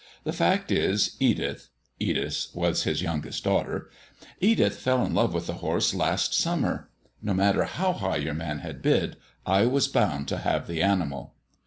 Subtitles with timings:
[0.23, 1.69] The fact is, Edith
[1.99, 3.91] (Edith was his youngest daughter)
[4.39, 6.89] Edith fell in love with the horse last summer.
[7.21, 11.35] No matter how high your man had bid, I was bound to have the animal."